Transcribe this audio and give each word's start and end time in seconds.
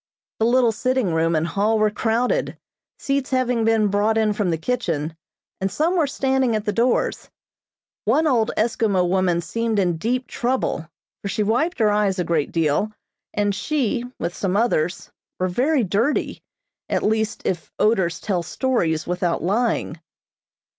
The 0.39 0.47
little 0.47 0.71
sitting 0.71 1.13
room 1.13 1.35
and 1.35 1.45
hall 1.45 1.77
were 1.77 1.91
crowded, 1.91 2.57
seats 2.97 3.29
having 3.29 3.63
been 3.63 3.87
brought 3.89 4.17
in 4.17 4.33
from 4.33 4.49
the 4.49 4.57
kitchen, 4.57 5.15
and 5.59 5.71
some 5.71 5.95
were 5.95 6.07
standing 6.07 6.55
at 6.55 6.65
the 6.65 6.73
doors. 6.73 7.29
One 8.05 8.25
old 8.25 8.49
Eskimo 8.57 9.07
woman 9.07 9.41
seemed 9.41 9.77
in 9.77 9.97
deep 9.97 10.25
trouble, 10.25 10.89
for 11.21 11.27
she 11.29 11.43
wiped 11.43 11.77
her 11.77 11.91
eyes 11.91 12.17
a 12.17 12.23
great 12.23 12.51
deal, 12.51 12.91
and 13.35 13.53
she, 13.53 14.03
with 14.17 14.35
some 14.35 14.57
others, 14.57 15.11
were 15.39 15.47
very 15.47 15.83
dirty, 15.83 16.41
at 16.89 17.03
least 17.03 17.43
if 17.45 17.71
odors 17.77 18.19
tell 18.19 18.41
stories 18.41 19.05
without 19.05 19.43
lying. 19.43 19.99